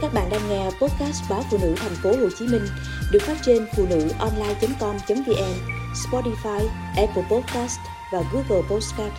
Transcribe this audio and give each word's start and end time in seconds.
Các 0.00 0.14
bạn 0.14 0.28
đang 0.30 0.48
nghe 0.48 0.64
podcast 0.64 1.22
báo 1.30 1.42
phụ 1.50 1.58
nữ 1.62 1.74
thành 1.76 1.94
phố 2.02 2.10
Hồ 2.10 2.28
Chí 2.38 2.46
Minh 2.46 2.62
được 3.12 3.18
phát 3.22 3.36
trên 3.42 3.66
phụ 3.76 3.86
nữ 3.90 4.08
online.com.vn, 4.18 5.54
Spotify, 5.94 6.66
Apple 6.96 7.22
Podcast 7.30 7.78
và 8.12 8.22
Google 8.32 8.68
Podcast. 8.70 9.12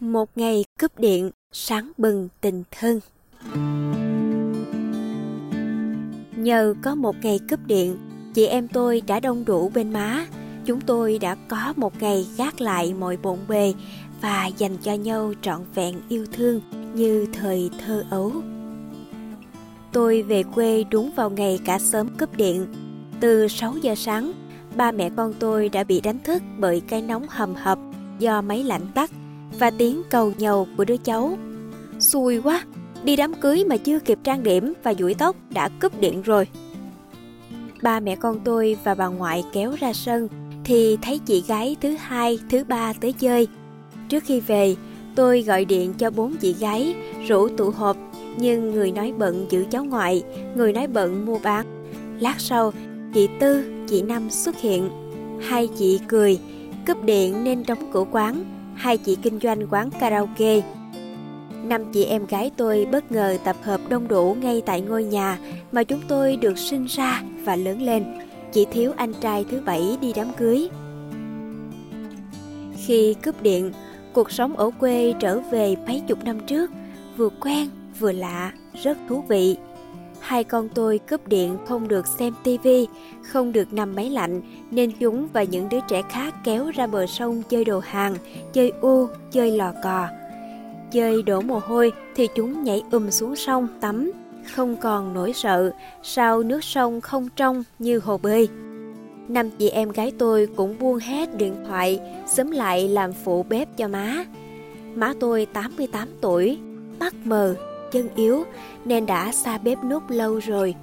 Một 0.00 0.28
ngày 0.36 0.64
cúp 0.80 0.98
điện, 0.98 1.30
sáng 1.52 1.92
bừng 1.98 2.28
tình 2.40 2.64
thân. 2.70 3.00
Nhờ 6.36 6.74
có 6.82 6.94
một 6.94 7.16
ngày 7.22 7.40
cúp 7.50 7.60
điện, 7.66 7.96
chị 8.34 8.46
em 8.46 8.68
tôi 8.68 9.02
đã 9.06 9.20
đông 9.20 9.44
đủ 9.44 9.70
bên 9.74 9.92
má. 9.92 10.26
Chúng 10.64 10.80
tôi 10.80 11.18
đã 11.18 11.36
có 11.48 11.72
một 11.76 12.02
ngày 12.02 12.26
gác 12.36 12.60
lại 12.60 12.94
mọi 12.98 13.16
bộn 13.16 13.38
bề 13.48 13.74
và 14.20 14.46
dành 14.46 14.76
cho 14.76 14.92
nhau 14.92 15.32
trọn 15.42 15.60
vẹn 15.74 16.00
yêu 16.08 16.26
thương 16.32 16.60
như 16.94 17.26
thời 17.32 17.70
thơ 17.86 18.04
ấu. 18.10 18.32
Tôi 19.92 20.22
về 20.22 20.42
quê 20.42 20.84
đúng 20.90 21.10
vào 21.16 21.30
ngày 21.30 21.58
cả 21.64 21.78
sớm 21.78 22.08
cúp 22.18 22.36
điện. 22.36 22.66
Từ 23.20 23.48
6 23.48 23.74
giờ 23.82 23.94
sáng, 23.94 24.32
ba 24.76 24.92
mẹ 24.92 25.10
con 25.16 25.34
tôi 25.38 25.68
đã 25.68 25.84
bị 25.84 26.00
đánh 26.00 26.18
thức 26.24 26.42
bởi 26.58 26.80
cái 26.80 27.02
nóng 27.02 27.26
hầm 27.28 27.54
hập 27.54 27.78
do 28.18 28.42
máy 28.42 28.62
lạnh 28.62 28.86
tắt 28.94 29.10
và 29.58 29.70
tiếng 29.70 30.02
cầu 30.10 30.32
nhầu 30.38 30.68
của 30.76 30.84
đứa 30.84 30.96
cháu. 30.96 31.38
Xui 32.00 32.38
quá, 32.38 32.64
đi 33.04 33.16
đám 33.16 33.34
cưới 33.34 33.64
mà 33.64 33.76
chưa 33.76 33.98
kịp 33.98 34.18
trang 34.24 34.42
điểm 34.42 34.72
và 34.82 34.94
duỗi 34.94 35.14
tóc 35.14 35.36
đã 35.50 35.68
cúp 35.68 36.00
điện 36.00 36.22
rồi. 36.22 36.48
Ba 37.82 38.00
mẹ 38.00 38.16
con 38.16 38.40
tôi 38.44 38.76
và 38.84 38.94
bà 38.94 39.06
ngoại 39.06 39.44
kéo 39.52 39.74
ra 39.80 39.92
sân 39.92 40.28
thì 40.64 40.96
thấy 41.02 41.18
chị 41.18 41.44
gái 41.48 41.76
thứ 41.80 41.96
hai, 42.00 42.38
thứ 42.50 42.64
ba 42.64 42.92
tới 42.92 43.12
chơi. 43.12 43.48
Trước 44.08 44.24
khi 44.26 44.40
về, 44.40 44.76
tôi 45.14 45.42
gọi 45.42 45.64
điện 45.64 45.94
cho 45.98 46.10
bốn 46.10 46.36
chị 46.36 46.54
gái 46.60 46.94
rủ 47.28 47.48
tụ 47.48 47.70
họp 47.70 47.96
nhưng 48.36 48.70
người 48.70 48.92
nói 48.92 49.12
bận 49.18 49.46
giữ 49.50 49.64
cháu 49.70 49.84
ngoại, 49.84 50.22
người 50.54 50.72
nói 50.72 50.86
bận 50.86 51.26
mua 51.26 51.38
bán. 51.38 51.66
Lát 52.20 52.34
sau, 52.38 52.72
chị 53.14 53.28
Tư, 53.40 53.64
chị 53.86 54.02
Năm 54.02 54.30
xuất 54.30 54.60
hiện. 54.60 54.88
Hai 55.40 55.68
chị 55.78 56.00
cười, 56.08 56.38
cúp 56.86 57.04
điện 57.04 57.44
nên 57.44 57.62
đóng 57.66 57.90
cửa 57.92 58.04
quán, 58.10 58.44
hai 58.74 58.98
chị 58.98 59.16
kinh 59.22 59.38
doanh 59.42 59.66
quán 59.70 59.90
karaoke. 60.00 60.62
Năm 61.64 61.92
chị 61.92 62.04
em 62.04 62.26
gái 62.26 62.50
tôi 62.56 62.86
bất 62.92 63.12
ngờ 63.12 63.38
tập 63.44 63.56
hợp 63.62 63.80
đông 63.88 64.08
đủ 64.08 64.36
ngay 64.40 64.62
tại 64.66 64.80
ngôi 64.80 65.04
nhà 65.04 65.38
mà 65.72 65.84
chúng 65.84 66.00
tôi 66.08 66.36
được 66.36 66.58
sinh 66.58 66.84
ra 66.84 67.22
và 67.44 67.56
lớn 67.56 67.82
lên. 67.82 68.04
Chỉ 68.52 68.66
thiếu 68.72 68.92
anh 68.96 69.12
trai 69.20 69.44
thứ 69.50 69.60
bảy 69.66 69.98
đi 70.00 70.12
đám 70.16 70.26
cưới. 70.38 70.68
Khi 72.86 73.14
cúp 73.24 73.42
điện, 73.42 73.72
cuộc 74.14 74.30
sống 74.30 74.56
ở 74.56 74.70
quê 74.80 75.14
trở 75.20 75.40
về 75.40 75.76
mấy 75.86 76.02
chục 76.08 76.24
năm 76.24 76.40
trước, 76.46 76.70
vừa 77.16 77.28
quen 77.28 77.68
vừa 77.98 78.12
lạ, 78.12 78.52
rất 78.82 78.98
thú 79.08 79.24
vị. 79.28 79.56
Hai 80.20 80.44
con 80.44 80.68
tôi 80.68 80.98
cúp 80.98 81.28
điện 81.28 81.58
không 81.66 81.88
được 81.88 82.06
xem 82.06 82.34
tivi, 82.44 82.86
không 83.22 83.52
được 83.52 83.72
nằm 83.72 83.94
máy 83.94 84.10
lạnh, 84.10 84.42
nên 84.70 84.92
chúng 85.00 85.28
và 85.32 85.42
những 85.42 85.68
đứa 85.68 85.80
trẻ 85.88 86.02
khác 86.10 86.34
kéo 86.44 86.70
ra 86.74 86.86
bờ 86.86 87.06
sông 87.06 87.42
chơi 87.48 87.64
đồ 87.64 87.80
hàng, 87.80 88.14
chơi 88.52 88.72
u, 88.80 89.08
chơi 89.30 89.50
lò 89.50 89.72
cò. 89.82 90.08
Chơi 90.92 91.22
đổ 91.22 91.40
mồ 91.40 91.60
hôi 91.66 91.92
thì 92.14 92.28
chúng 92.34 92.64
nhảy 92.64 92.82
um 92.90 93.10
xuống 93.10 93.36
sông 93.36 93.68
tắm, 93.80 94.12
không 94.54 94.76
còn 94.76 95.14
nỗi 95.14 95.32
sợ, 95.32 95.70
sao 96.02 96.42
nước 96.42 96.64
sông 96.64 97.00
không 97.00 97.28
trong 97.36 97.62
như 97.78 97.98
hồ 97.98 98.18
bơi. 98.18 98.48
Năm 99.28 99.50
chị 99.50 99.68
em 99.68 99.90
gái 99.90 100.12
tôi 100.18 100.48
cũng 100.56 100.78
buông 100.78 100.98
hết 100.98 101.36
điện 101.36 101.54
thoại, 101.66 102.00
sớm 102.26 102.50
lại 102.50 102.88
làm 102.88 103.12
phụ 103.12 103.42
bếp 103.42 103.76
cho 103.76 103.88
má. 103.88 104.24
Má 104.94 105.12
tôi 105.20 105.46
88 105.46 106.08
tuổi, 106.20 106.58
mắt 107.00 107.14
mờ, 107.24 107.54
chân 107.92 108.08
yếu 108.16 108.44
nên 108.84 109.06
đã 109.06 109.32
xa 109.32 109.58
bếp 109.58 109.78
nút 109.84 110.02
lâu 110.08 110.38
rồi. 110.38 110.74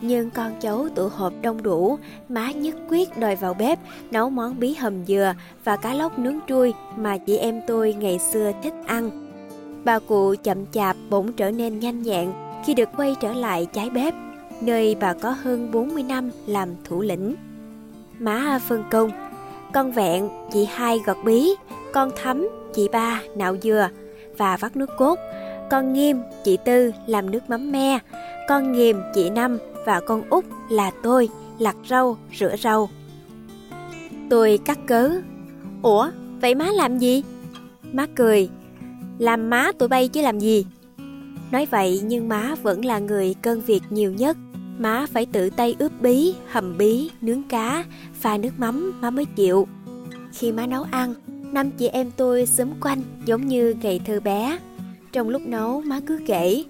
Nhưng 0.00 0.30
con 0.30 0.52
cháu 0.60 0.88
tụ 0.94 1.08
họp 1.08 1.32
đông 1.42 1.62
đủ, 1.62 1.98
má 2.28 2.52
nhất 2.52 2.74
quyết 2.88 3.18
đòi 3.18 3.36
vào 3.36 3.54
bếp 3.54 3.78
nấu 4.10 4.30
món 4.30 4.60
bí 4.60 4.74
hầm 4.74 5.06
dừa 5.06 5.34
và 5.64 5.76
cá 5.76 5.94
lóc 5.94 6.18
nướng 6.18 6.38
trui 6.48 6.72
mà 6.96 7.18
chị 7.18 7.36
em 7.36 7.60
tôi 7.66 7.94
ngày 7.94 8.18
xưa 8.18 8.52
thích 8.62 8.74
ăn. 8.86 9.10
Bà 9.84 9.98
cụ 9.98 10.34
chậm 10.42 10.66
chạp 10.72 10.96
bỗng 11.10 11.32
trở 11.32 11.50
nên 11.50 11.78
nhanh 11.78 12.02
nhẹn 12.02 12.32
khi 12.64 12.74
được 12.74 12.88
quay 12.96 13.14
trở 13.20 13.32
lại 13.32 13.66
trái 13.72 13.90
bếp, 13.90 14.14
nơi 14.60 14.96
bà 15.00 15.14
có 15.14 15.30
hơn 15.30 15.70
40 15.72 16.02
năm 16.02 16.30
làm 16.46 16.68
thủ 16.84 17.00
lĩnh. 17.02 17.34
Má 18.22 18.58
phân 18.68 18.84
công, 18.90 19.10
con 19.74 19.92
vẹn, 19.92 20.28
chị 20.52 20.68
hai 20.74 20.98
gọt 21.06 21.16
bí, 21.24 21.48
con 21.92 22.10
thấm, 22.22 22.48
chị 22.74 22.88
ba 22.92 23.22
nạo 23.36 23.56
dừa 23.62 23.88
và 24.38 24.56
vắt 24.56 24.76
nước 24.76 24.90
cốt, 24.98 25.18
con 25.70 25.92
Nghiêm, 25.92 26.20
chị 26.44 26.58
Tư 26.64 26.92
làm 27.06 27.30
nước 27.30 27.50
mắm 27.50 27.72
me, 27.72 27.98
con 28.48 28.72
Nghiêm, 28.72 29.00
chị 29.14 29.30
Năm 29.30 29.58
và 29.86 30.00
con 30.00 30.22
Út 30.30 30.44
là 30.70 30.90
tôi, 31.02 31.28
lặt 31.58 31.76
rau, 31.88 32.16
rửa 32.38 32.56
rau. 32.56 32.88
Tôi 34.30 34.58
cắt 34.64 34.78
cớ. 34.86 35.10
Ủa, 35.82 36.10
vậy 36.40 36.54
má 36.54 36.66
làm 36.72 36.98
gì? 36.98 37.22
Má 37.92 38.06
cười. 38.14 38.48
Làm 39.18 39.50
má 39.50 39.72
tụi 39.78 39.88
bay 39.88 40.08
chứ 40.08 40.22
làm 40.22 40.38
gì? 40.38 40.66
Nói 41.50 41.66
vậy 41.70 42.00
nhưng 42.04 42.28
má 42.28 42.54
vẫn 42.62 42.84
là 42.84 42.98
người 42.98 43.34
cơn 43.42 43.60
việc 43.60 43.82
nhiều 43.90 44.12
nhất. 44.12 44.36
Má 44.78 45.06
phải 45.12 45.26
tự 45.26 45.50
tay 45.50 45.76
ướp 45.78 45.92
bí, 46.00 46.34
hầm 46.48 46.78
bí, 46.78 47.10
nướng 47.20 47.42
cá, 47.42 47.84
pha 48.14 48.36
nước 48.36 48.58
mắm 48.58 48.92
má 49.00 49.10
mới 49.10 49.24
chịu. 49.24 49.68
Khi 50.32 50.52
má 50.52 50.66
nấu 50.66 50.82
ăn, 50.90 51.14
năm 51.52 51.70
chị 51.70 51.88
em 51.88 52.10
tôi 52.16 52.46
xúm 52.46 52.68
quanh 52.80 53.02
giống 53.24 53.46
như 53.46 53.74
ngày 53.82 54.00
thơ 54.06 54.20
bé. 54.20 54.58
Trong 55.12 55.28
lúc 55.28 55.42
nấu 55.42 55.80
má 55.80 56.00
cứ 56.06 56.20
kể 56.26 56.64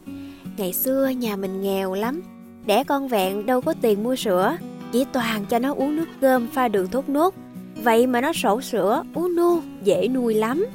Ngày 0.56 0.72
xưa 0.72 1.08
nhà 1.08 1.36
mình 1.36 1.60
nghèo 1.60 1.94
lắm 1.94 2.22
Đẻ 2.66 2.84
con 2.84 3.08
vẹn 3.08 3.46
đâu 3.46 3.60
có 3.60 3.74
tiền 3.80 4.02
mua 4.02 4.16
sữa 4.16 4.56
Chỉ 4.92 5.04
toàn 5.12 5.44
cho 5.46 5.58
nó 5.58 5.74
uống 5.74 5.96
nước 5.96 6.08
cơm 6.20 6.46
pha 6.46 6.68
đường 6.68 6.88
thốt 6.88 7.08
nốt 7.08 7.34
Vậy 7.82 8.06
mà 8.06 8.20
nó 8.20 8.32
sổ 8.32 8.60
sữa 8.60 9.02
uống 9.14 9.36
nu 9.36 9.60
dễ 9.84 10.08
nuôi 10.08 10.34
lắm 10.34 10.66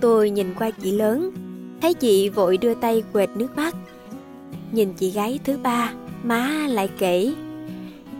Tôi 0.00 0.30
nhìn 0.30 0.54
qua 0.58 0.70
chị 0.70 0.92
lớn 0.92 1.30
Thấy 1.80 1.94
chị 1.94 2.28
vội 2.28 2.56
đưa 2.56 2.74
tay 2.74 3.02
quệt 3.12 3.30
nước 3.36 3.56
mắt 3.56 3.76
Nhìn 4.72 4.92
chị 4.92 5.10
gái 5.10 5.38
thứ 5.44 5.58
ba 5.62 5.92
Má 6.24 6.66
lại 6.68 6.88
kể 6.98 7.32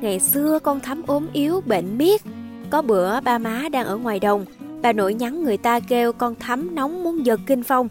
Ngày 0.01 0.21
xưa 0.21 0.59
con 0.59 0.81
thắm 0.81 1.03
ốm 1.07 1.27
yếu 1.33 1.61
bệnh 1.67 1.99
miết 1.99 2.23
Có 2.71 2.83
bữa 2.83 3.21
ba 3.21 3.39
má 3.39 3.65
đang 3.73 3.87
ở 3.87 3.97
ngoài 3.97 4.21
đồng 4.21 4.45
Bà 4.83 4.93
nội 4.93 5.15
nhắn 5.15 5.45
người 5.45 5.57
ta 5.57 5.81
kêu 5.81 6.13
con 6.13 6.35
thắm 6.35 6.75
nóng 6.75 7.05
muốn 7.05 7.27
giật 7.27 7.41
kinh 7.47 7.63
phong 7.63 7.89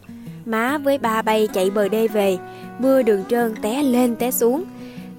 Má 0.50 0.78
với 0.78 0.97
ba 0.97 1.22
bay 1.22 1.47
chạy 1.53 1.70
bờ 1.70 1.88
đê 1.88 2.08
về, 2.08 2.38
mưa 2.80 3.02
đường 3.02 3.24
trơn 3.30 3.56
té 3.62 3.84
lên 3.84 4.16
té 4.16 4.31
xuống. 4.31 4.64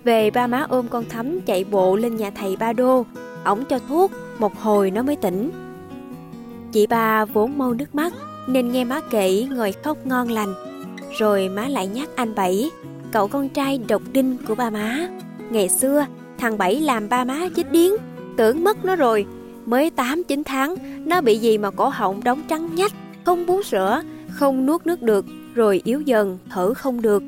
Về 0.05 0.31
ba 0.31 0.47
má 0.47 0.67
ôm 0.69 0.89
con 0.89 1.05
thắm 1.09 1.41
chạy 1.41 1.65
bộ 1.65 1.97
lên 1.97 2.17
nhà 2.17 2.31
thầy 2.31 2.57
Ba 2.57 2.73
Đô, 2.73 3.07
ổng 3.45 3.65
cho 3.65 3.79
thuốc, 3.89 4.11
một 4.39 4.59
hồi 4.59 4.91
nó 4.91 5.03
mới 5.03 5.17
tỉnh. 5.17 5.51
Chị 6.73 6.87
ba 6.87 7.25
vốn 7.25 7.59
mau 7.59 7.75
nước 7.75 7.95
mắt, 7.95 8.13
nên 8.49 8.73
nghe 8.73 8.85
má 8.85 9.01
kể 9.11 9.47
ngồi 9.51 9.73
khóc 9.73 10.07
ngon 10.07 10.31
lành. 10.31 10.55
Rồi 11.19 11.49
má 11.49 11.69
lại 11.69 11.87
nhắc 11.87 12.09
anh 12.17 12.35
Bảy, 12.35 12.71
cậu 13.13 13.29
con 13.29 13.49
trai 13.49 13.81
độc 13.89 14.03
đinh 14.13 14.37
của 14.49 14.55
ba 14.55 14.71
má. 14.71 15.09
Ngày 15.51 15.69
xưa, 15.69 16.07
thằng 16.39 16.59
Bảy 16.59 16.81
làm 16.81 17.09
ba 17.09 17.25
má 17.25 17.49
chết 17.57 17.73
điếng, 17.73 17.93
tưởng 18.37 18.65
mất 18.65 18.85
nó 18.85 18.97
rồi. 18.97 19.27
Mới 19.67 19.91
8-9 19.97 20.43
tháng, 20.45 20.75
nó 21.09 21.21
bị 21.21 21.39
gì 21.39 21.59
mà 21.59 21.71
cổ 21.71 21.89
họng 21.89 22.25
đóng 22.25 22.43
trắng 22.49 22.75
nhách, 22.75 22.93
không 23.25 23.47
bú 23.47 23.63
sữa, 23.63 24.03
không 24.31 24.67
nuốt 24.67 24.87
nước 24.87 25.03
được, 25.03 25.27
rồi 25.55 25.83
yếu 25.85 26.01
dần, 26.01 26.39
thở 26.51 26.75
không 26.75 27.03
được. 27.03 27.23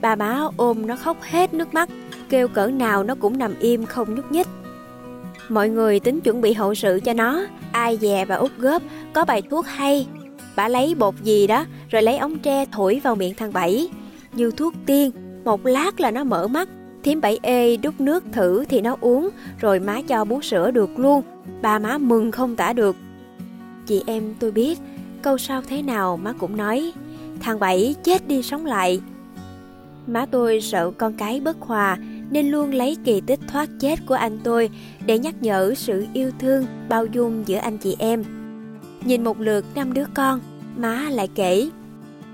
Bà 0.00 0.16
má 0.16 0.42
ôm 0.56 0.86
nó 0.86 0.96
khóc 0.96 1.16
hết 1.22 1.54
nước 1.54 1.74
mắt, 1.74 1.88
kêu 2.28 2.48
cỡ 2.48 2.66
nào 2.66 3.04
nó 3.04 3.14
cũng 3.14 3.38
nằm 3.38 3.54
im 3.60 3.86
không 3.86 4.14
nhúc 4.14 4.32
nhích. 4.32 4.46
Mọi 5.48 5.68
người 5.68 6.00
tính 6.00 6.20
chuẩn 6.20 6.40
bị 6.40 6.52
hậu 6.52 6.74
sự 6.74 7.00
cho 7.04 7.12
nó, 7.12 7.46
ai 7.72 7.98
dè 8.00 8.24
bà 8.24 8.34
út 8.34 8.50
góp, 8.58 8.82
có 9.12 9.24
bài 9.24 9.42
thuốc 9.50 9.66
hay. 9.66 10.06
Bà 10.56 10.68
lấy 10.68 10.94
bột 10.94 11.14
gì 11.22 11.46
đó, 11.46 11.64
rồi 11.90 12.02
lấy 12.02 12.18
ống 12.18 12.38
tre 12.38 12.64
thổi 12.72 13.00
vào 13.04 13.14
miệng 13.14 13.34
thằng 13.34 13.52
Bảy. 13.52 13.88
Như 14.32 14.50
thuốc 14.50 14.74
tiên, 14.86 15.10
một 15.44 15.66
lát 15.66 16.00
là 16.00 16.10
nó 16.10 16.24
mở 16.24 16.48
mắt. 16.48 16.68
Thím 17.02 17.20
Bảy 17.20 17.38
ê 17.42 17.76
đút 17.76 18.00
nước 18.00 18.24
thử 18.32 18.64
thì 18.64 18.80
nó 18.80 18.96
uống, 19.00 19.28
rồi 19.60 19.80
má 19.80 20.00
cho 20.08 20.24
bú 20.24 20.40
sữa 20.40 20.70
được 20.70 20.98
luôn. 20.98 21.22
Ba 21.62 21.78
má 21.78 21.98
mừng 21.98 22.30
không 22.30 22.56
tả 22.56 22.72
được. 22.72 22.96
Chị 23.86 24.02
em 24.06 24.34
tôi 24.40 24.50
biết, 24.50 24.78
Câu 25.22 25.38
sau 25.38 25.62
thế 25.68 25.82
nào 25.82 26.16
má 26.16 26.32
cũng 26.32 26.56
nói 26.56 26.92
Thằng 27.40 27.58
Bảy 27.58 27.94
chết 28.04 28.28
đi 28.28 28.42
sống 28.42 28.66
lại 28.66 29.00
Má 30.06 30.26
tôi 30.30 30.60
sợ 30.60 30.90
con 30.98 31.12
cái 31.14 31.40
bất 31.40 31.60
hòa 31.60 31.96
Nên 32.30 32.50
luôn 32.50 32.74
lấy 32.74 32.96
kỳ 33.04 33.20
tích 33.20 33.40
thoát 33.48 33.68
chết 33.80 34.06
của 34.06 34.14
anh 34.14 34.38
tôi 34.44 34.70
Để 35.06 35.18
nhắc 35.18 35.34
nhở 35.40 35.74
sự 35.74 36.06
yêu 36.12 36.30
thương 36.38 36.66
Bao 36.88 37.06
dung 37.06 37.42
giữa 37.46 37.58
anh 37.58 37.78
chị 37.78 37.96
em 37.98 38.24
Nhìn 39.04 39.24
một 39.24 39.40
lượt 39.40 39.64
năm 39.74 39.92
đứa 39.92 40.04
con 40.14 40.40
Má 40.76 41.06
lại 41.10 41.28
kể 41.34 41.68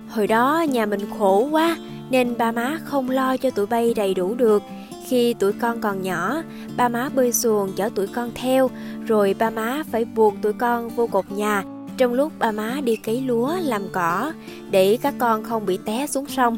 Hồi 0.08 0.26
đó 0.26 0.66
nhà 0.68 0.86
mình 0.86 1.00
khổ 1.18 1.48
quá 1.50 1.76
nên 2.10 2.38
ba 2.38 2.52
má 2.52 2.78
không 2.84 3.10
lo 3.10 3.36
cho 3.36 3.50
tụi 3.50 3.66
bay 3.66 3.94
đầy 3.94 4.14
đủ 4.14 4.34
được. 4.34 4.62
Khi 5.06 5.34
tụi 5.34 5.52
con 5.52 5.80
còn 5.80 6.02
nhỏ, 6.02 6.42
ba 6.76 6.88
má 6.88 7.08
bơi 7.14 7.32
xuồng 7.32 7.72
chở 7.76 7.90
tụi 7.94 8.06
con 8.06 8.30
theo, 8.34 8.70
rồi 9.06 9.34
ba 9.38 9.50
má 9.50 9.82
phải 9.90 10.04
buộc 10.04 10.34
tụi 10.42 10.52
con 10.52 10.88
vô 10.88 11.06
cột 11.06 11.32
nhà. 11.32 11.62
Trong 11.96 12.14
lúc 12.14 12.32
ba 12.38 12.52
má 12.52 12.80
đi 12.84 12.96
cấy 12.96 13.20
lúa 13.20 13.56
làm 13.62 13.82
cỏ 13.92 14.32
để 14.70 14.98
các 15.02 15.14
con 15.18 15.44
không 15.44 15.66
bị 15.66 15.78
té 15.84 16.06
xuống 16.06 16.26
sông. 16.26 16.56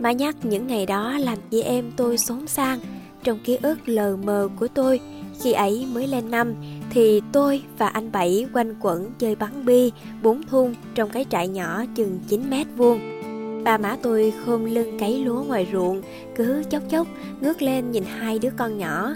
Má 0.00 0.12
nhắc 0.12 0.36
những 0.42 0.66
ngày 0.66 0.86
đó 0.86 1.18
làm 1.18 1.38
chị 1.50 1.62
em 1.62 1.92
tôi 1.96 2.18
xốn 2.18 2.46
sang. 2.46 2.78
Trong 3.24 3.38
ký 3.44 3.58
ức 3.62 3.78
lờ 3.88 4.16
mờ 4.16 4.48
của 4.56 4.68
tôi 4.68 5.00
Khi 5.42 5.52
ấy 5.52 5.86
mới 5.94 6.06
lên 6.06 6.30
năm 6.30 6.54
Thì 6.90 7.20
tôi 7.32 7.62
và 7.78 7.88
anh 7.88 8.12
Bảy 8.12 8.46
quanh 8.54 8.74
quẩn 8.80 9.10
chơi 9.18 9.36
bắn 9.36 9.64
bi, 9.64 9.92
bún 10.22 10.40
thun 10.50 10.74
Trong 10.94 11.10
cái 11.10 11.24
trại 11.30 11.48
nhỏ 11.48 11.84
chừng 11.94 12.18
9 12.28 12.50
mét 12.50 12.66
vuông. 12.76 13.17
Ba 13.64 13.78
má 13.78 13.96
tôi 14.02 14.32
khom 14.44 14.64
lưng 14.64 14.98
cấy 14.98 15.24
lúa 15.24 15.42
ngoài 15.42 15.66
ruộng, 15.72 16.02
Cứ 16.36 16.62
chốc 16.70 16.82
chốc 16.90 17.06
ngước 17.40 17.62
lên 17.62 17.90
nhìn 17.90 18.04
hai 18.04 18.38
đứa 18.38 18.50
con 18.56 18.78
nhỏ. 18.78 19.14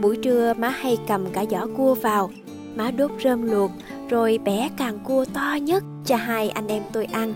Buổi 0.00 0.16
trưa 0.16 0.54
má 0.54 0.68
hay 0.68 0.98
cầm 1.08 1.26
cả 1.32 1.44
giỏ 1.50 1.66
cua 1.76 1.94
vào, 1.94 2.30
Má 2.76 2.90
đốt 2.90 3.10
rơm 3.24 3.42
luộc, 3.42 3.70
Rồi 4.08 4.38
bẻ 4.44 4.68
càng 4.76 4.98
cua 5.04 5.24
to 5.34 5.54
nhất 5.62 5.84
cho 6.04 6.16
hai 6.16 6.50
anh 6.50 6.66
em 6.66 6.82
tôi 6.92 7.04
ăn. 7.04 7.34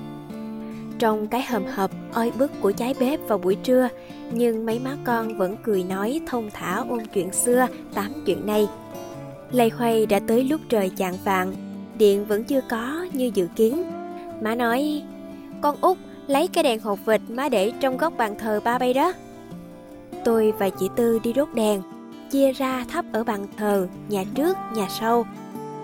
Trong 0.99 1.27
cái 1.27 1.43
hầm 1.43 1.65
hập, 1.67 1.91
oi 2.13 2.33
bức 2.39 2.51
của 2.61 2.73
trái 2.73 2.95
bếp 3.01 3.29
vào 3.29 3.39
buổi 3.39 3.55
trưa, 3.55 3.89
nhưng 4.33 4.67
mấy 4.67 4.79
má 4.79 4.97
con 5.05 5.39
vẫn 5.39 5.57
cười 5.63 5.85
nói 5.85 6.21
thông 6.27 6.51
thả 6.53 6.85
ôn 6.89 6.99
chuyện 7.15 7.33
xưa, 7.33 7.67
tám 7.95 8.13
chuyện 8.27 8.47
này. 8.47 8.69
Lây 9.53 9.69
hoay 9.69 10.07
đã 10.07 10.21
tới 10.27 10.45
lúc 10.45 10.61
trời 10.69 10.91
chạng 10.97 11.17
vạng, 11.25 11.55
điện 11.99 12.25
vẫn 12.25 12.45
chưa 12.45 12.61
có 12.71 13.07
như 13.13 13.31
dự 13.35 13.49
kiến. 13.57 13.85
Má 14.43 14.55
nói, 14.55 15.03
con 15.63 15.77
út 15.81 15.99
lấy 16.29 16.49
cái 16.49 16.65
đèn 16.65 16.81
hộp 16.81 16.99
vịt 17.07 17.21
má 17.29 17.49
để 17.49 17.73
trong 17.81 17.97
góc 17.97 18.13
bàn 18.17 18.39
thờ 18.39 18.61
ba 18.65 18.79
bay 18.79 18.95
đó. 18.95 19.13
Tôi 20.25 20.53
và 20.59 20.71
chị 20.71 20.89
tư 20.97 21.19
đi 21.25 21.33
đốt 21.33 21.49
đèn, 21.55 21.83
chia 22.31 22.53
ra 22.53 22.85
thắp 22.89 23.05
ở 23.13 23.25
bàn 23.25 23.47
thờ, 23.57 23.89
nhà 24.09 24.25
trước, 24.35 24.57
nhà 24.75 24.89
sau. 25.01 25.27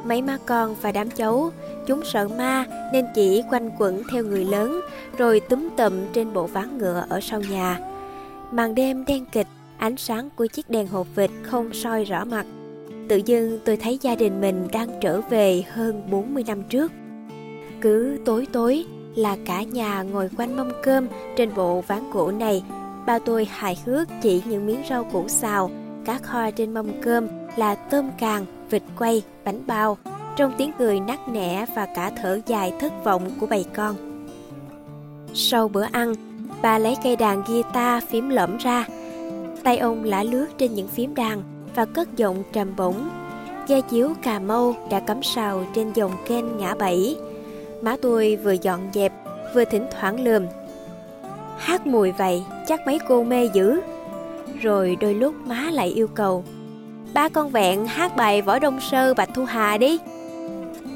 Mấy 0.07 0.23
má 0.23 0.39
con 0.47 0.75
và 0.83 0.93
đám 0.93 1.11
cháu, 1.11 1.53
chúng 1.87 2.01
sợ 2.05 2.29
ma 2.29 2.65
nên 2.93 3.07
chỉ 3.15 3.43
quanh 3.51 3.71
quẩn 3.79 4.03
theo 4.11 4.25
người 4.25 4.45
lớn, 4.45 4.81
rồi 5.19 5.41
túm 5.41 5.69
tụm 5.77 5.93
trên 6.13 6.33
bộ 6.33 6.47
ván 6.47 6.79
ngựa 6.79 7.05
ở 7.09 7.21
sau 7.21 7.41
nhà. 7.41 7.79
Màn 8.53 8.75
đêm 8.75 9.05
đen 9.05 9.25
kịch, 9.33 9.47
ánh 9.79 9.97
sáng 9.97 10.29
của 10.37 10.47
chiếc 10.47 10.71
đèn 10.71 10.87
hộp 10.87 11.07
vịt 11.15 11.31
không 11.43 11.73
soi 11.73 12.05
rõ 12.05 12.25
mặt. 12.25 12.47
Tự 13.09 13.21
dưng 13.27 13.59
tôi 13.65 13.77
thấy 13.77 13.99
gia 14.03 14.15
đình 14.15 14.41
mình 14.41 14.69
đang 14.73 14.89
trở 15.01 15.21
về 15.21 15.65
hơn 15.71 16.03
40 16.11 16.45
năm 16.47 16.63
trước. 16.63 16.93
Cứ 17.81 18.19
tối 18.25 18.47
tối 18.53 18.87
là 19.15 19.37
cả 19.45 19.63
nhà 19.63 20.03
ngồi 20.03 20.31
quanh 20.39 20.57
mâm 20.57 20.71
cơm 20.83 21.07
trên 21.37 21.55
bộ 21.55 21.81
ván 21.81 22.11
gỗ 22.11 22.31
này 22.31 22.63
ba 23.07 23.19
tôi 23.19 23.49
hài 23.51 23.79
hước 23.85 24.09
chỉ 24.23 24.43
những 24.47 24.67
miếng 24.67 24.83
rau 24.91 25.05
củ 25.05 25.29
xào 25.29 25.71
cá 26.05 26.19
kho 26.19 26.51
trên 26.51 26.75
mâm 26.75 27.03
cơm 27.03 27.29
là 27.57 27.75
tôm 27.75 28.11
càng 28.19 28.47
vịt 28.71 28.83
quay 28.99 29.23
bánh 29.45 29.67
bao 29.67 29.97
trong 30.37 30.53
tiếng 30.59 30.71
cười 30.79 31.01
nắc 31.01 31.29
nẻ 31.29 31.67
và 31.77 31.87
cả 31.87 32.11
thở 32.17 32.41
dài 32.47 32.73
thất 32.81 32.93
vọng 33.05 33.31
của 33.41 33.47
bầy 33.47 33.65
con. 33.75 33.97
Sau 35.35 35.69
bữa 35.69 35.87
ăn, 35.93 36.15
bà 36.63 36.79
lấy 36.79 36.97
cây 37.03 37.17
đàn 37.17 37.43
guitar 37.47 38.05
phím 38.05 38.29
lõm 38.29 38.57
ra. 38.57 38.87
Tay 39.63 39.79
ông 39.79 40.05
lả 40.05 40.23
lướt 40.23 40.47
trên 40.59 40.75
những 40.75 40.89
phím 40.89 41.15
đàn 41.15 41.43
và 41.75 41.85
cất 41.85 42.17
giọng 42.17 42.43
trầm 42.53 42.77
bổng. 42.77 43.09
Ghe 43.69 43.81
chiếu 43.81 44.09
Cà 44.23 44.39
Mau 44.39 44.75
đã 44.91 45.01
cắm 45.01 45.23
sào 45.23 45.65
trên 45.75 45.93
dòng 45.93 46.13
kênh 46.27 46.57
ngã 46.57 46.75
bảy. 46.75 47.17
Má 47.85 47.97
tôi 48.03 48.37
vừa 48.37 48.53
dọn 48.53 48.81
dẹp, 48.95 49.13
vừa 49.55 49.65
thỉnh 49.65 49.87
thoảng 49.91 50.21
lườm. 50.21 50.47
Hát 51.59 51.87
mùi 51.87 52.13
vậy, 52.13 52.43
chắc 52.67 52.87
mấy 52.87 52.99
cô 53.09 53.23
mê 53.23 53.49
dữ. 53.53 53.81
Rồi 54.61 54.97
đôi 55.01 55.15
lúc 55.15 55.35
má 55.47 55.71
lại 55.73 55.89
yêu 55.89 56.07
cầu. 56.07 56.45
Ba 57.15 57.29
con 57.29 57.51
vẹn 57.51 57.87
hát 57.87 58.17
bài 58.17 58.43
Võ 58.43 58.59
Đông 58.59 58.81
Sơ 58.81 59.15
Bạch 59.15 59.29
Thu 59.35 59.45
Hà 59.45 59.79
đi. 59.79 59.99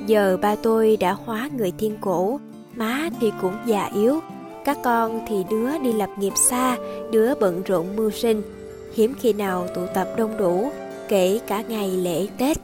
Giờ 0.06 0.38
ba 0.42 0.54
tôi 0.62 0.96
đã 0.96 1.16
hóa 1.24 1.48
người 1.56 1.72
thiên 1.78 1.96
cổ, 2.00 2.40
má 2.74 3.08
thì 3.20 3.32
cũng 3.40 3.54
già 3.66 3.90
yếu, 3.94 4.20
các 4.64 4.78
con 4.84 5.20
thì 5.28 5.44
đứa 5.50 5.78
đi 5.78 5.92
lập 5.92 6.10
nghiệp 6.18 6.32
xa, 6.36 6.76
đứa 7.10 7.34
bận 7.34 7.62
rộn 7.62 7.86
mưu 7.96 8.10
sinh, 8.10 8.42
hiếm 8.94 9.14
khi 9.20 9.32
nào 9.32 9.66
tụ 9.74 9.80
tập 9.94 10.08
đông 10.16 10.36
đủ, 10.36 10.70
kể 11.08 11.40
cả 11.46 11.62
ngày 11.68 11.90
lễ 11.90 12.26
Tết. 12.38 12.56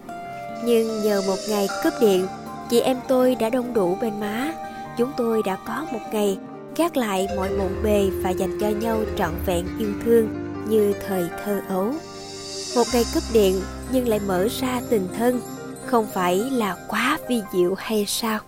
Nhưng 0.65 1.03
nhờ 1.03 1.23
một 1.27 1.37
ngày 1.49 1.69
cướp 1.85 1.93
điện, 2.01 2.27
chị 2.71 2.81
em 2.81 2.97
tôi 3.09 3.35
đã 3.35 3.51
đông 3.51 3.75
đủ 3.75 3.99
bên 4.01 4.21
má. 4.21 4.53
Chúng 4.99 5.13
tôi 5.17 5.43
đã 5.45 5.57
có 5.67 5.87
một 5.93 6.01
ngày 6.13 6.39
gác 6.77 6.97
lại 6.97 7.27
mọi 7.37 7.51
mộng 7.51 7.81
bề 7.85 8.11
và 8.23 8.31
dành 8.31 8.59
cho 8.61 8.69
nhau 8.69 9.01
trọn 9.17 9.31
vẹn 9.47 9.67
yêu 9.79 9.93
thương 10.05 10.29
như 10.69 10.95
thời 11.07 11.29
thơ 11.45 11.61
ấu. 11.69 11.93
Một 12.77 12.85
ngày 12.93 13.05
cúp 13.15 13.23
điện 13.33 13.61
nhưng 13.93 14.09
lại 14.09 14.21
mở 14.27 14.49
ra 14.61 14.81
tình 14.91 15.09
thân, 15.17 15.41
không 15.87 16.07
phải 16.15 16.37
là 16.37 16.77
quá 16.89 17.19
vi 17.29 17.43
diệu 17.53 17.75
hay 17.79 18.05
sao 18.09 18.41